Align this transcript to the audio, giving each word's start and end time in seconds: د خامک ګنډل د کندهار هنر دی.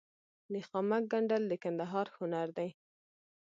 د 0.53 0.53
خامک 0.67 1.03
ګنډل 1.11 1.43
د 1.47 1.53
کندهار 1.63 2.07
هنر 2.17 2.47
دی. 2.57 2.69